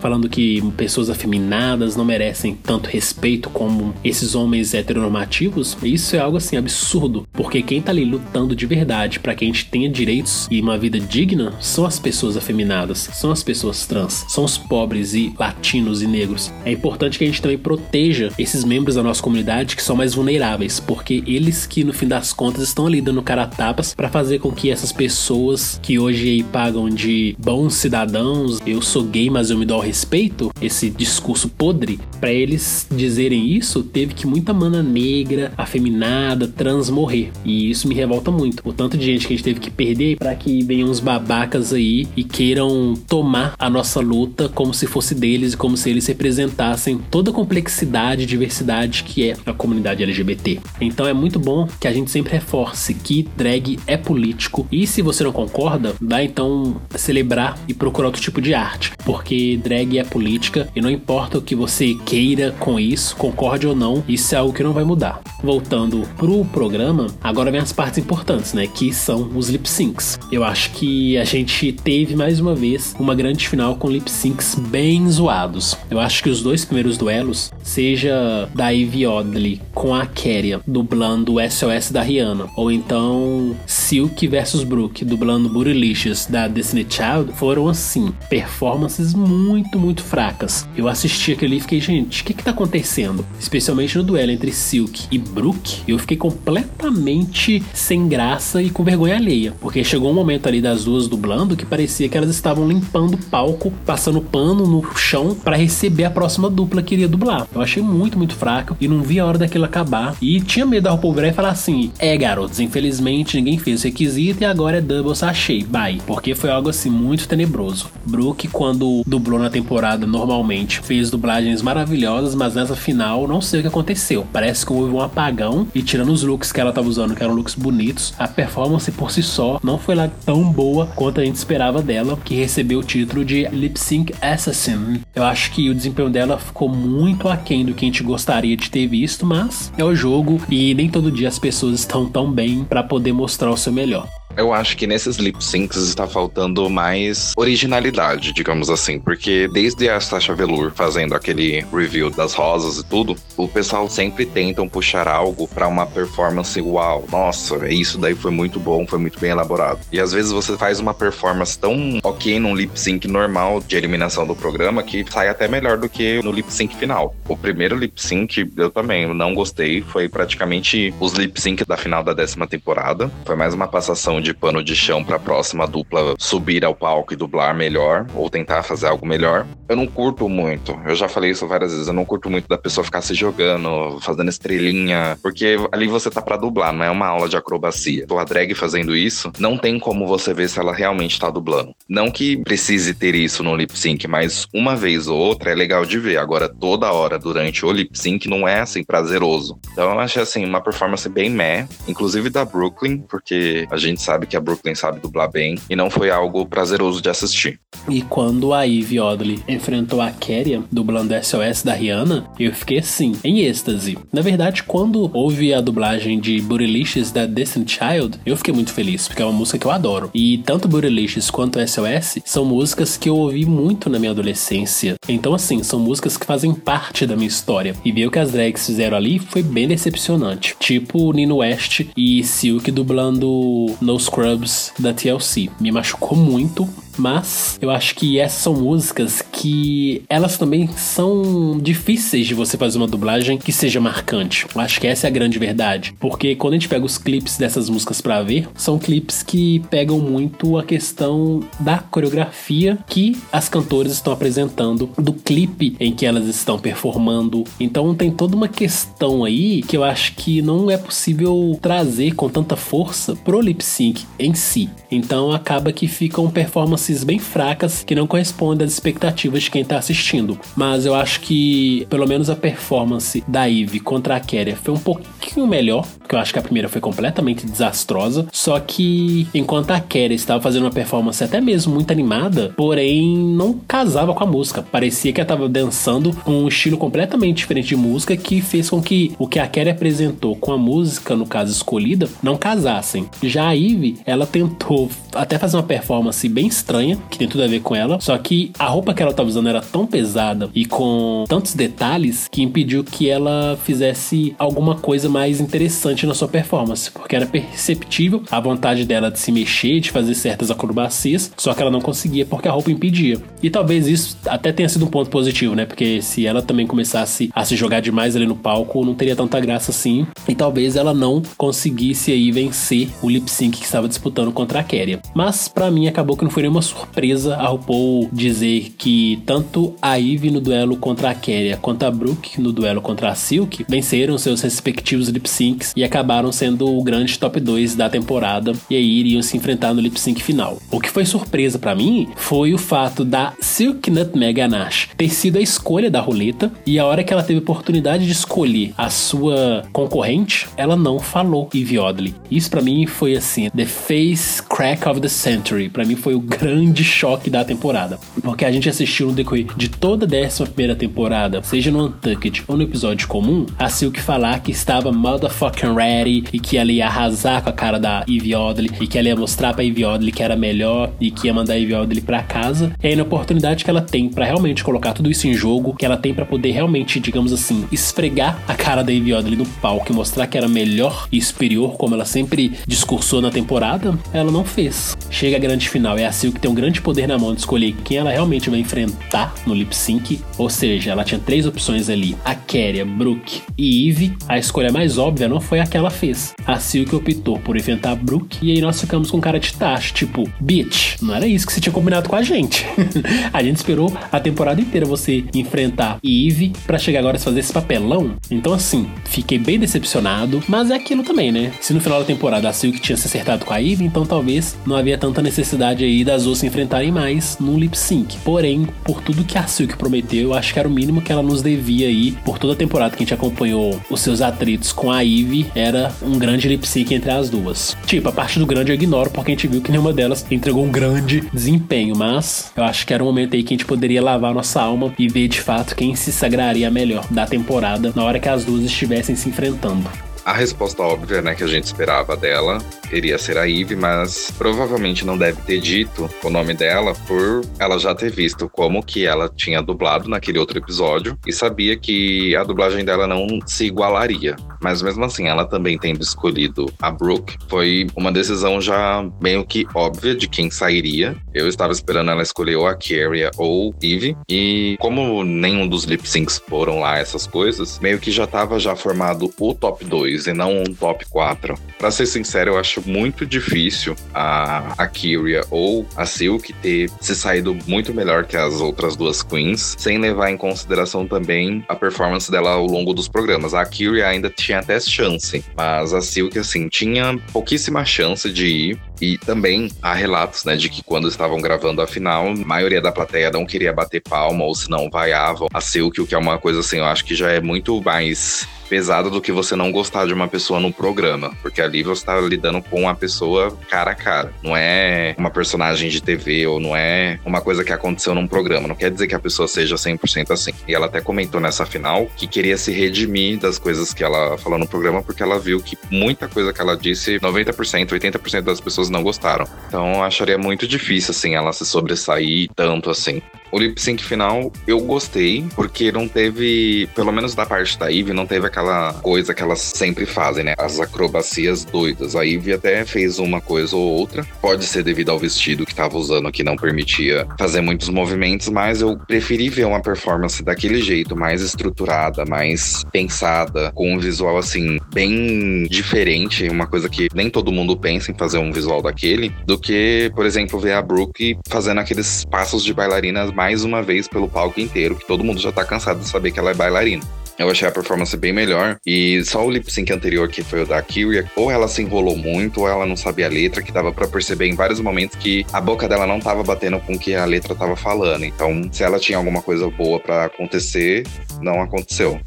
[0.00, 6.38] falando que pessoas afeminadas não merecem tanto respeito como esses homens heteronormativos, isso é algo
[6.38, 10.48] assim absurdo, porque quem tá ali lutando de verdade para que a gente tenha direitos
[10.50, 15.12] e uma vida digna são as pessoas afeminadas, são as pessoas trans, são os pobres
[15.12, 16.50] e latinos e negros.
[16.64, 20.14] É importante que a gente também proteja esses membros da nossa comunidade que são mais
[20.14, 24.08] vulneráveis, porque eles que no fim das contas estão ali dando cara a tapas para
[24.08, 29.30] fazer com que essas pessoas que hoje aí pagam de bons cidadãos, eu sou gay,
[29.30, 34.26] mas eu me dou ao respeito, esse discurso podre, para eles dizerem isso, teve que
[34.26, 37.30] muita mana negra, afeminada, trans morrer.
[37.44, 38.62] E isso me revolta muito.
[38.64, 41.72] O tanto de gente que a gente teve que perder para que venham uns babacas
[41.72, 46.06] aí e queiram tomar a nossa luta como se fosse deles e como se eles
[46.06, 50.60] representassem toda a complexidade e diversidade que é a comunidade LGBT.
[50.78, 55.00] Então é muito bom que a gente sempre reforce que drag é político e se
[55.00, 60.04] você não concorda, vai então celebrar e procurar outro tipo de arte, porque drag é
[60.04, 64.38] política e não importa o que você queira com isso, concorde ou não, isso é
[64.38, 65.22] algo que não vai mudar.
[65.42, 70.18] Voltando pro programa, agora vem as partes importantes, né, que são os lip syncs.
[70.30, 74.56] Eu acho que a gente teve mais uma vez uma grande final com lip syncs
[74.56, 75.74] bem zoados.
[75.90, 77.13] Eu acho que os dois primeiros duelos,
[77.62, 84.64] seja da Ivy Oddly com a Keria dublando SOS da Rihanna, ou então Silk versus
[84.64, 90.68] Brooke dublando Bootylicious da Destiny Child, foram assim, performances muito, muito fracas.
[90.76, 93.24] Eu assisti aquele e fiquei, gente, o que que tá acontecendo?
[93.38, 99.16] Especialmente no duelo entre Silk e Brooke, eu fiquei completamente sem graça e com vergonha
[99.16, 103.14] alheia, porque chegou um momento ali das duas dublando que parecia que elas estavam limpando
[103.14, 107.46] o palco, passando pano no chão para receber a próxima dupla que iria dublar.
[107.54, 110.16] Eu achei muito, muito fraco e não vi a hora daquilo acabar.
[110.20, 113.84] E tinha medo da RuPaul virar e falar assim: é, garotos, infelizmente ninguém fez o
[113.84, 116.00] requisito e agora é double sachê, bye.
[116.06, 117.88] Porque foi algo assim muito tenebroso.
[118.04, 123.62] Brooke, quando dublou na temporada normalmente, fez dublagens maravilhosas, mas nessa final não sei o
[123.62, 124.26] que aconteceu.
[124.32, 127.34] Parece que houve um apagão e tirando os looks que ela tava usando, que eram
[127.34, 131.36] looks bonitos, a performance por si só não foi lá tão boa quanto a gente
[131.36, 135.00] esperava dela, que recebeu o título de Lip Sync Assassin.
[135.14, 138.70] Eu acho que o desempenho dela ficou muito aquém do que a gente gostaria de
[138.70, 142.64] ter visto, mas é o jogo e nem todo dia as pessoas estão tão bem
[142.64, 144.08] para poder mostrar o seu melhor.
[144.36, 150.00] Eu acho que nesses lip syncs está faltando mais originalidade, digamos assim, porque desde a
[150.00, 155.46] Sasha Velour fazendo aquele review das rosas e tudo, o pessoal sempre tentam puxar algo
[155.46, 157.04] para uma performance igual.
[157.12, 159.78] Nossa, isso daí foi muito bom, foi muito bem elaborado.
[159.92, 164.26] E às vezes você faz uma performance tão ok num lip sync normal de eliminação
[164.26, 167.14] do programa que sai até melhor do que no lip sync final.
[167.28, 172.02] O primeiro lip sync eu também não gostei, foi praticamente os lip sync da final
[172.02, 173.08] da décima temporada.
[173.24, 177.12] Foi mais uma passação de pano de chão para a próxima dupla subir ao palco
[177.12, 179.46] e dublar melhor ou tentar fazer algo melhor.
[179.68, 180.78] Eu não curto muito.
[180.84, 181.86] Eu já falei isso várias vezes.
[181.86, 186.20] Eu não curto muito da pessoa ficar se jogando, fazendo estrelinha, porque ali você tá
[186.20, 188.06] para dublar, não é uma aula de acrobacia.
[188.18, 191.74] A drag fazendo isso, não tem como você ver se ela realmente tá dublando.
[191.88, 195.84] Não que precise ter isso no lip sync, mas uma vez ou outra é legal
[195.84, 196.16] de ver.
[196.16, 199.58] Agora, toda hora durante o lip sync não é assim prazeroso.
[199.72, 204.13] Então eu achei assim uma performance bem meh, inclusive da Brooklyn, porque a gente sabe
[204.26, 207.58] que a Brooklyn sabe dublar bem e não foi algo prazeroso de assistir.
[207.88, 213.12] E quando a Eve Oddly enfrentou a Keria, dublando SOS da Rihanna, eu fiquei assim,
[213.22, 213.98] em êxtase.
[214.12, 219.06] Na verdade, quando houve a dublagem de Bootylicious da Destiny Child, eu fiquei muito feliz,
[219.06, 220.10] porque é uma música que eu adoro.
[220.14, 224.94] E tanto Bootylicious quanto SOS são músicas que eu ouvi muito na minha adolescência.
[225.08, 227.74] Então, assim, são músicas que fazem parte da minha história.
[227.84, 230.56] E ver o que as drags fizeram ali foi bem decepcionante.
[230.58, 235.50] Tipo Nino West e Silk dublando No Scrubs da TLC.
[235.60, 242.26] Me machucou muito, mas eu acho que essas são músicas que elas também são difíceis
[242.26, 244.46] de você fazer uma dublagem que seja marcante.
[244.54, 247.36] Eu acho que essa é a grande verdade, porque quando a gente pega os clipes
[247.36, 253.48] dessas músicas para ver, são clipes que pegam muito a questão da coreografia que as
[253.48, 257.44] cantoras estão apresentando, do clipe em que elas estão performando.
[257.58, 262.28] Então tem toda uma questão aí que eu acho que não é possível trazer com
[262.28, 264.68] tanta força pro lip sync em si.
[264.90, 269.64] Então acaba que ficam performances performances bem fracas que não correspondem às expectativas de quem
[269.64, 270.38] tá assistindo.
[270.54, 274.78] Mas eu acho que, pelo menos a performance da Eve contra a Keria foi um
[274.78, 278.26] pouquinho melhor, porque eu acho que a primeira foi completamente desastrosa.
[278.30, 283.54] Só que, enquanto a Keria estava fazendo uma performance até mesmo muito animada, porém não
[283.66, 284.62] casava com a música.
[284.62, 289.14] Parecia que ela estava dançando um estilo completamente diferente de música que fez com que
[289.18, 293.08] o que a Keria apresentou com a música, no caso escolhida, não casassem.
[293.22, 297.44] Já a Eve, ela tentou até fazer uma performance bem estranha estranha, que tem tudo
[297.44, 298.00] a ver com ela.
[298.00, 302.28] Só que a roupa que ela estava usando era tão pesada e com tantos detalhes
[302.30, 306.90] que impediu que ela fizesse alguma coisa mais interessante na sua performance.
[306.90, 311.62] Porque era perceptível a vontade dela de se mexer, de fazer certas acrobacias, só que
[311.62, 313.20] ela não conseguia porque a roupa impedia.
[313.42, 315.64] E talvez isso até tenha sido um ponto positivo, né?
[315.64, 319.38] Porque se ela também começasse a se jogar demais ali no palco, não teria tanta
[319.38, 320.06] graça assim.
[320.26, 324.64] E talvez ela não conseguisse aí vencer o lip sync que estava disputando contra a
[324.64, 325.00] Keria.
[325.14, 329.98] Mas para mim acabou que não foi nenhuma surpresa a RuPaul dizer que tanto a
[329.98, 334.18] Eve no duelo contra a Keria quanto a Brooke no duelo contra a Silk venceram
[334.18, 339.00] seus respectivos lip syncs e acabaram sendo o grande top 2 da temporada e aí
[339.00, 340.58] iriam se enfrentar no lip sync final.
[340.70, 345.38] O que foi surpresa para mim foi o fato da Silk Nutmeg Ganache ter sido
[345.38, 349.64] a escolha da roleta e a hora que ela teve oportunidade de escolher a sua
[349.72, 352.14] concorrente, ela não falou Eve Oddly.
[352.30, 355.68] Isso para mim foi assim, the face crack of the century.
[355.68, 357.98] Para mim foi o grande grande choque da temporada.
[358.22, 362.44] Porque a gente assistiu no decorrer de toda a 11 primeira temporada, seja no Untucked
[362.46, 366.86] ou no episódio comum, a Silk falar que estava motherfucking ready e que ela ia
[366.86, 370.12] arrasar com a cara da Eve Oddly e que ela ia mostrar pra Eve Oddly
[370.12, 372.72] que era melhor e que ia mandar a Eve Oddly pra casa.
[372.82, 375.84] E aí na oportunidade que ela tem para realmente colocar tudo isso em jogo, que
[375.84, 379.90] ela tem para poder realmente, digamos assim, esfregar a cara da Eve Oddly no palco
[379.90, 384.44] e mostrar que era melhor e superior, como ela sempre discursou na temporada, ela não
[384.44, 384.96] fez.
[385.10, 387.74] Chega a grande final, é a Silk tem um grande poder na mão de escolher
[387.82, 390.20] quem ela realmente vai enfrentar no lip sync.
[390.36, 394.14] Ou seja, ela tinha três opções ali: a Keria, Brooke e Eve.
[394.28, 396.34] A escolha mais óbvia não foi a que ela fez.
[396.46, 399.94] A Silk optou por enfrentar a Brooke e aí nós ficamos com cara de tacho,
[399.94, 402.66] tipo, bitch, não era isso que você tinha combinado com a gente.
[403.32, 407.54] a gente esperou a temporada inteira você enfrentar Eve para chegar agora a fazer esse
[407.54, 408.16] papelão.
[408.30, 411.52] Então assim, fiquei bem decepcionado, mas é aquilo também, né?
[411.62, 414.58] Se no final da temporada a Silk tinha se acertado com a Eve, então talvez
[414.66, 418.16] não havia tanta necessidade aí das se enfrentarem mais num lip sync.
[418.24, 421.22] Porém, por tudo que a Silk prometeu, eu acho que era o mínimo que ela
[421.22, 422.12] nos devia aí.
[422.24, 425.92] Por toda a temporada que a gente acompanhou os seus atritos com a Eve, era
[426.02, 427.76] um grande lip sync entre as duas.
[427.86, 430.64] Tipo, a parte do grande eu ignoro porque a gente viu que nenhuma delas entregou
[430.64, 434.02] um grande desempenho, mas eu acho que era um momento aí que a gente poderia
[434.02, 438.18] lavar nossa alma e ver de fato quem se sagraria melhor da temporada na hora
[438.18, 439.88] que as duas estivessem se enfrentando.
[440.24, 442.58] A resposta óbvia, né, que a gente esperava dela
[442.90, 447.78] iria ser a Eve, mas provavelmente não deve ter dito o nome dela por ela
[447.78, 452.44] já ter visto como que ela tinha dublado naquele outro episódio e sabia que a
[452.44, 454.36] dublagem dela não se igualaria.
[454.62, 459.66] Mas mesmo assim, ela também tendo escolhido a Brooke, foi uma decisão já meio que
[459.74, 461.16] óbvia de quem sairia.
[461.34, 466.08] Eu estava esperando ela escolher ou a Carrie ou Eve, e como nenhum dos lip
[466.08, 470.26] syncs foram lá essas coisas, meio que já estava já formado o top 2 2
[470.28, 471.54] e não um top 4.
[471.78, 477.14] Pra ser sincero, eu acho muito difícil a, a Kyria ou a Silk ter se
[477.14, 482.30] saído muito melhor que as outras duas queens, sem levar em consideração também a performance
[482.30, 483.54] dela ao longo dos programas.
[483.54, 488.80] A Kyria ainda tinha até chance, mas a Silk, assim, tinha pouquíssima chance de ir.
[489.00, 492.92] E também há relatos, né, de que quando estavam gravando a final, a maioria da
[492.92, 496.38] plateia não queria bater palma ou se não vaiavam a Silk, o que é uma
[496.38, 500.04] coisa assim, eu acho que já é muito mais pesado do que você não gostar
[500.04, 503.94] de uma pessoa no programa, porque ali você está lidando com a pessoa cara a
[503.94, 504.34] cara.
[504.42, 508.66] Não é uma personagem de TV ou não é uma coisa que aconteceu num programa.
[508.66, 510.52] Não quer dizer que a pessoa seja 100% assim.
[510.66, 514.58] E ela até comentou nessa final que queria se redimir das coisas que ela falou
[514.58, 518.90] no programa, porque ela viu que muita coisa que ela disse, 90%, 80% das pessoas
[518.90, 519.46] não gostaram.
[519.68, 523.22] Então eu acharia muito difícil, assim, ela se sobressair tanto assim.
[523.54, 528.12] O lip sync final eu gostei, porque não teve, pelo menos da parte da Eve,
[528.12, 530.54] não teve aquela coisa que elas sempre fazem, né?
[530.58, 532.16] As acrobacias doidas.
[532.16, 534.26] A Eve até fez uma coisa ou outra.
[534.42, 538.80] Pode ser devido ao vestido que tava usando, que não permitia fazer muitos movimentos, mas
[538.80, 544.80] eu preferi ver uma performance daquele jeito, mais estruturada, mais pensada, com um visual assim,
[544.92, 549.56] bem diferente, uma coisa que nem todo mundo pensa em fazer um visual daquele, do
[549.56, 554.08] que, por exemplo, ver a Brooke fazendo aqueles passos de bailarinas mais mais uma vez
[554.08, 557.04] pelo palco inteiro, que todo mundo já tá cansado de saber que ela é bailarina.
[557.38, 558.78] Eu achei a performance bem melhor.
[558.86, 562.16] E só o lip sync anterior, que foi o da Kyria, ou ela se enrolou
[562.16, 565.44] muito, ou ela não sabia a letra, que dava para perceber em vários momentos que
[565.52, 568.24] a boca dela não tava batendo com o que a letra tava falando.
[568.24, 571.04] Então, se ela tinha alguma coisa boa para acontecer,
[571.42, 572.18] não aconteceu.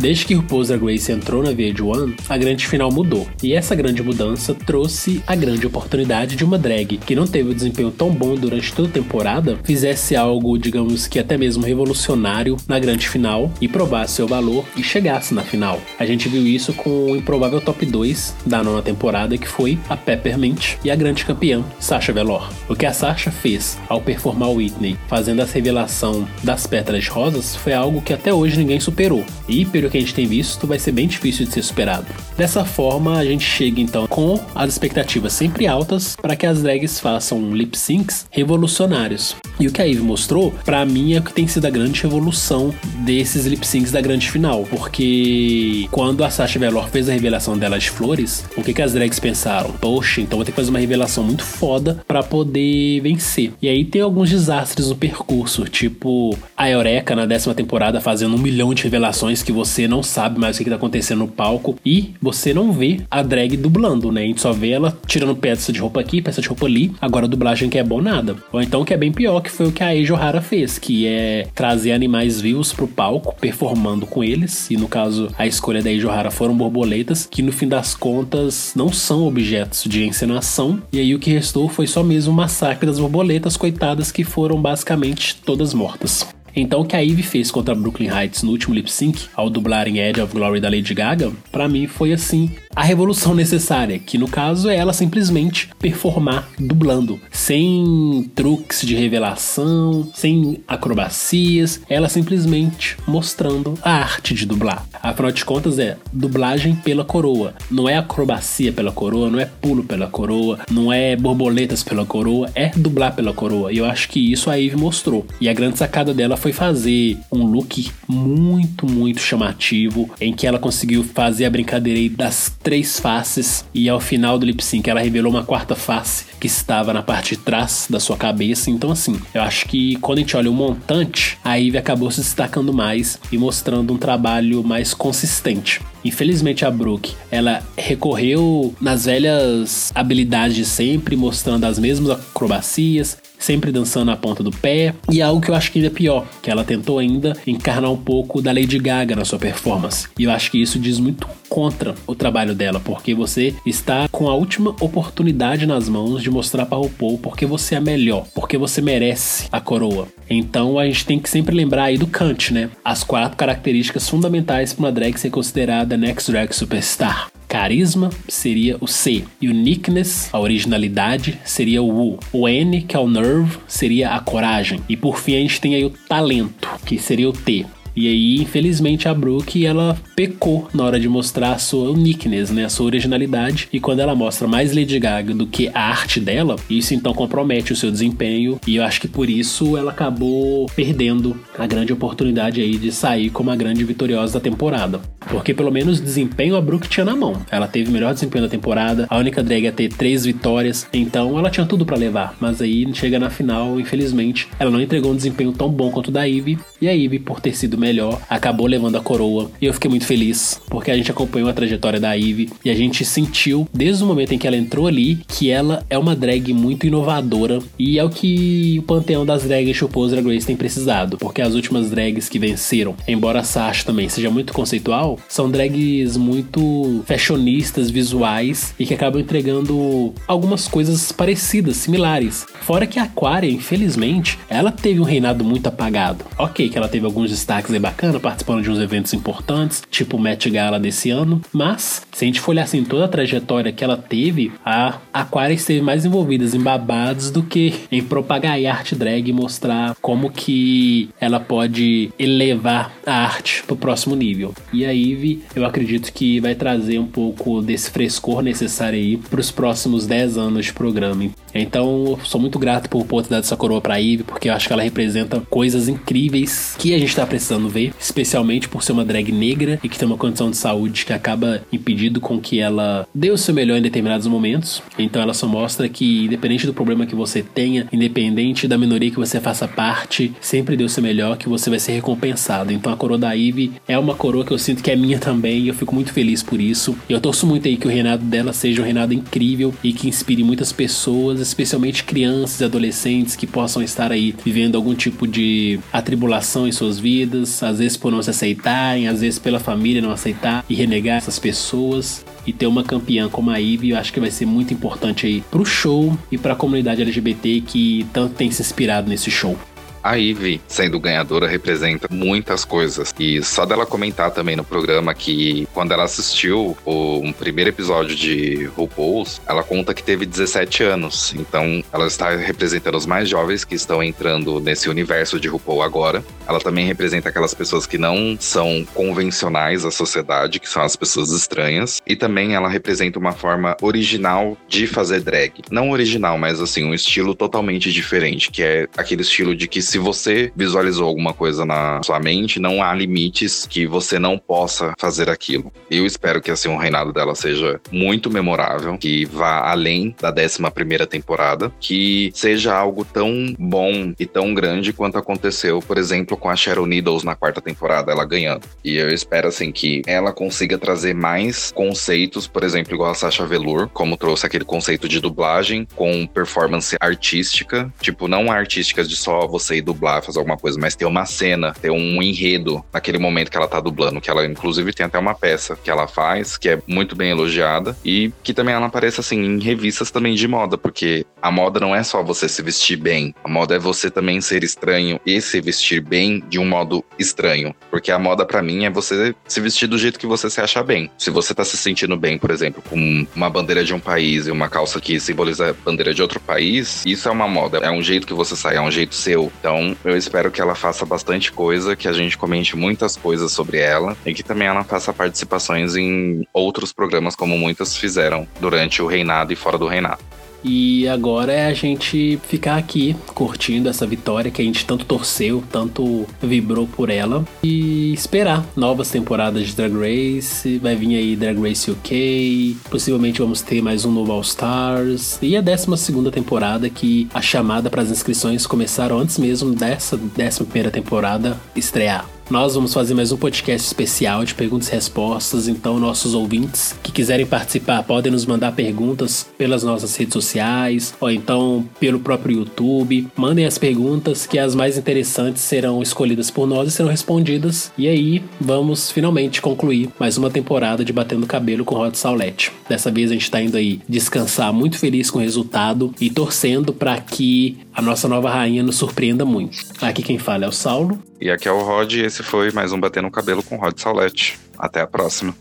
[0.00, 3.28] Desde que RuPaul's Drag Race entrou na VH1, a grande final mudou.
[3.42, 7.52] E essa grande mudança trouxe a grande oportunidade de uma drag que não teve o
[7.52, 12.56] um desempenho tão bom durante toda a temporada, fizesse algo, digamos que até mesmo revolucionário
[12.66, 15.78] na grande final e provasse seu valor e chegasse na final.
[15.98, 19.98] A gente viu isso com o improvável top 2 da nona temporada, que foi a
[19.98, 22.50] Peppermint e a grande campeã, Sasha Velour.
[22.70, 27.74] O que a Sasha fez ao performar Whitney, fazendo a revelação das pétalas rosas, foi
[27.74, 29.22] algo que até hoje ninguém superou.
[29.46, 32.06] E pelo que a gente tem visto, vai ser bem difícil de ser superado.
[32.36, 37.00] Dessa forma, a gente chega então com as expectativas sempre altas para que as drags
[37.00, 39.36] façam lip syncs revolucionários.
[39.58, 42.02] E o que a Eve mostrou, para mim, é o que tem sido a grande
[42.02, 42.74] revolução
[43.04, 47.78] desses lip syncs da grande final, porque quando a Sasha Velour fez a revelação dela
[47.78, 49.72] de flores, o que, que as drags pensaram?
[49.72, 53.52] Poxa, então vou ter que fazer uma revelação muito foda para poder vencer.
[53.60, 58.38] E aí tem alguns desastres no percurso, tipo a Eureka na décima temporada fazendo um
[58.38, 61.76] milhão de revelações que você não sabe mais o que, que tá acontecendo no palco
[61.84, 64.22] e você não vê a drag dublando, né?
[64.22, 66.92] A gente só vê ela tirando peça de roupa aqui, peça de roupa ali.
[67.00, 68.36] Agora a dublagem que é bom nada.
[68.52, 71.06] Ou então que é bem pior, que foi o que a Eiji Ohara fez, que
[71.06, 74.70] é trazer animais vivos pro palco, performando com eles.
[74.70, 78.72] E no caso, a escolha da Eiji Ohara foram borboletas, que no fim das contas
[78.74, 80.82] não são objetos de encenação.
[80.92, 84.60] E aí o que restou foi só mesmo o massacre das borboletas, coitadas, que foram
[84.60, 86.26] basicamente todas mortas.
[86.54, 89.86] Então, o que a Eve fez contra Brooklyn Heights no último lip sync, ao dublar
[89.88, 94.16] em Edge of Glory da Lady Gaga, para mim foi assim a revolução necessária, que
[94.16, 102.96] no caso é ela simplesmente performar dublando, sem truques de revelação, sem acrobacias, ela simplesmente
[103.06, 104.86] mostrando a arte de dublar.
[105.02, 109.82] Afinal de contas é dublagem pela coroa, não é acrobacia pela coroa, não é pulo
[109.82, 113.72] pela coroa, não é borboletas pela coroa, é dublar pela coroa.
[113.72, 115.26] E eu acho que isso a Eve mostrou.
[115.40, 120.58] E a grande sacada dela foi fazer um look muito, muito chamativo, em que ela
[120.58, 125.32] conseguiu fazer a brincadeira das três faces e ao final do lip sync ela revelou
[125.32, 128.70] uma quarta face que estava na parte de trás da sua cabeça.
[128.70, 132.20] Então, assim, eu acho que quando a gente olha o montante, a Ivy acabou se
[132.20, 135.80] destacando mais e mostrando um trabalho mais consistente.
[136.04, 143.72] Infelizmente a Brooke, ela recorreu nas velhas habilidades de sempre, mostrando as mesmas acrobacias, sempre
[143.72, 144.94] dançando na ponta do pé.
[145.10, 147.96] E algo que eu acho que ainda é pior, que ela tentou ainda encarnar um
[147.96, 150.06] pouco da Lady Gaga na sua performance.
[150.18, 154.28] E eu acho que isso diz muito contra o trabalho dela, porque você está com
[154.28, 158.56] a última oportunidade nas mãos de mostrar para o RuPaul porque você é melhor, porque
[158.56, 160.06] você merece a coroa.
[160.28, 162.70] Então a gente tem que sempre lembrar aí do Kant, né?
[162.84, 167.30] As quatro características fundamentais para uma drag ser considerada Next Drag Superstar.
[167.48, 169.24] Carisma seria o C.
[169.42, 172.18] Uniqueness, a originalidade, seria o U.
[172.32, 174.80] O N, que é o Nerve, seria a coragem.
[174.88, 177.66] E por fim a gente tem aí o talento, que seria o T.
[177.94, 182.64] E aí, infelizmente, a Brooke ela pecou na hora de mostrar a sua uniqueness, né,
[182.64, 183.68] a sua originalidade.
[183.72, 187.72] E quando ela mostra mais Lady Gaga do que a arte dela, isso então compromete
[187.72, 188.60] o seu desempenho.
[188.66, 193.28] E eu acho que por isso ela acabou perdendo a grande oportunidade aí de sair
[193.28, 195.00] como a grande vitoriosa da temporada.
[195.28, 197.40] Porque pelo menos desempenho a Brooke tinha na mão.
[197.50, 201.38] Ela teve o melhor desempenho da temporada, a única drag a ter três vitórias, então
[201.38, 202.34] ela tinha tudo para levar.
[202.40, 206.12] Mas aí chega na final, infelizmente, ela não entregou um desempenho tão bom quanto o
[206.12, 206.58] da Ivy.
[206.80, 209.50] E a Ivy, por ter sido melhor, acabou levando a coroa.
[209.60, 212.74] E eu fiquei muito feliz, porque a gente acompanhou a trajetória da Ivy e a
[212.74, 216.52] gente sentiu, desde o momento em que ela entrou ali, que ela é uma drag
[216.52, 221.18] muito inovadora e é o que o panteão das drags RuPaul's Drag Race tem precisado,
[221.18, 226.16] porque as últimas drags que venceram, embora a Sasha também seja muito conceitual, são drags
[226.16, 232.46] muito fashionistas, visuais e que acabam entregando algumas coisas parecidas, similares.
[232.60, 236.24] Fora que a Aquaria, infelizmente, ela teve um reinado muito apagado.
[236.38, 240.20] Ok, que ela teve alguns destaques aí bacana, participando de uns eventos importantes, tipo o
[240.20, 243.84] Met Gala desse ano, mas se a gente for olhar assim toda a trajetória que
[243.84, 248.94] ela teve, a Aquaria esteve mais envolvida em babados do que em propagar a arte
[248.94, 254.54] drag e mostrar como que ela pode elevar a arte pro próximo nível.
[254.72, 259.50] E a Eve, eu acredito que vai trazer um pouco desse frescor necessário aí pros
[259.50, 261.30] próximos 10 anos de programa.
[261.54, 264.66] Então, eu sou muito grato por poder dar essa coroa pra Eve, porque eu acho
[264.66, 269.04] que ela representa coisas incríveis que a gente tá precisando ver, especialmente por ser uma
[269.04, 273.06] drag negra e que tem uma condição de saúde que acaba impedindo com que ela
[273.14, 274.82] dê o seu melhor em determinados momentos.
[274.98, 279.16] Então, ela só mostra que, independente do problema que você tenha, independente da minoria que
[279.16, 282.72] você faça parte, sempre dê o seu melhor que você vai ser recompensado.
[282.72, 285.66] Então, a coroa da Eve é uma coroa que eu sinto que é minha também
[285.66, 286.96] eu fico muito feliz por isso.
[287.08, 290.42] Eu torço muito aí que o reinado dela seja um reinado incrível e que inspire
[290.42, 296.66] muitas pessoas, especialmente crianças e adolescentes que possam estar aí vivendo algum tipo de atribulação
[296.66, 300.64] em suas vidas, às vezes por não se aceitarem, às vezes pela família não aceitar
[300.68, 302.24] e renegar essas pessoas.
[302.46, 305.42] E ter uma campeã como a Ivy, eu acho que vai ser muito importante aí
[305.50, 309.56] pro show e pra comunidade LGBT que tanto tem se inspirado nesse show.
[310.02, 313.14] A Ivy, sendo ganhadora, representa muitas coisas.
[313.18, 318.16] E só dela comentar também no programa que quando ela assistiu o um primeiro episódio
[318.16, 321.34] de RuPaul's, ela conta que teve 17 anos.
[321.36, 326.24] Então, ela está representando os mais jovens que estão entrando nesse universo de RuPaul agora.
[326.46, 331.30] Ela também representa aquelas pessoas que não são convencionais à sociedade, que são as pessoas
[331.30, 332.00] estranhas.
[332.06, 335.62] E também ela representa uma forma original de fazer drag.
[335.70, 339.98] Não original, mas assim, um estilo totalmente diferente, que é aquele estilo de que se
[339.98, 345.28] você visualizou alguma coisa na sua mente, não há limites que você não possa fazer
[345.28, 345.72] aquilo.
[345.90, 350.70] Eu espero que assim o reinado dela seja muito memorável, que vá além da 11
[350.72, 356.48] primeira temporada, que seja algo tão bom e tão grande quanto aconteceu, por exemplo, com
[356.48, 358.68] a Cheryl Needles na quarta temporada, ela ganhando.
[358.84, 363.44] E eu espero assim que ela consiga trazer mais conceitos, por exemplo, igual a Sasha
[363.44, 369.48] Velour, como trouxe aquele conceito de dublagem com performance artística, tipo não artísticas de só
[369.48, 373.56] você dublar, fazer alguma coisa, mas ter uma cena, ter um enredo naquele momento que
[373.56, 376.78] ela tá dublando, que ela inclusive tem até uma peça que ela faz, que é
[376.86, 381.24] muito bem elogiada e que também ela aparece assim em revistas também de moda, porque
[381.40, 384.62] a moda não é só você se vestir bem, a moda é você também ser
[384.64, 388.90] estranho e se vestir bem de um modo estranho, porque a moda para mim é
[388.90, 391.10] você se vestir do jeito que você se acha bem.
[391.18, 394.50] Se você tá se sentindo bem, por exemplo, com uma bandeira de um país e
[394.50, 398.02] uma calça que simboliza a bandeira de outro país, isso é uma moda, é um
[398.02, 399.52] jeito que você sai, é um jeito seu.
[399.60, 403.52] Então então, eu espero que ela faça bastante coisa, que a gente comente muitas coisas
[403.52, 409.00] sobre ela e que também ela faça participações em outros programas, como muitas fizeram durante
[409.00, 410.24] o reinado e fora do reinado.
[410.64, 415.62] E agora é a gente ficar aqui curtindo essa vitória que a gente tanto torceu,
[415.70, 420.78] tanto vibrou por ela e esperar novas temporadas de Drag Race.
[420.78, 425.56] Vai vir aí Drag Race UK, possivelmente vamos ter mais um novo All Stars e
[425.56, 430.64] a 12 segunda temporada que a chamada para as inscrições começaram antes mesmo dessa 11
[430.64, 432.39] primeira temporada estrear.
[432.50, 437.12] Nós vamos fazer mais um podcast especial de perguntas e respostas, então nossos ouvintes que
[437.12, 443.28] quiserem participar podem nos mandar perguntas pelas nossas redes sociais ou então pelo próprio YouTube.
[443.36, 447.92] Mandem as perguntas que as mais interessantes serão escolhidas por nós e serão respondidas.
[447.96, 452.72] E aí, vamos finalmente concluir mais uma temporada de Batendo Cabelo com Rod Saulete.
[452.88, 456.92] Dessa vez a gente tá indo aí descansar muito feliz com o resultado e torcendo
[456.92, 459.76] para que a nossa nova rainha nos surpreenda muito.
[460.00, 461.22] Aqui quem fala é o Saulo.
[461.38, 464.58] E aqui é o Rod e esse foi mais um Batendo Cabelo com Rod Saulete.
[464.78, 465.54] Até a próxima.